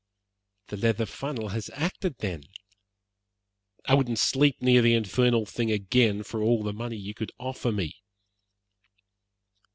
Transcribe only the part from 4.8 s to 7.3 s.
the infernal thing again for all the money you